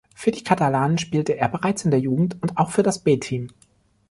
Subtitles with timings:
[0.15, 3.49] Für die Katalanen spielte er bereits in der Jugend und auch für das B-Team.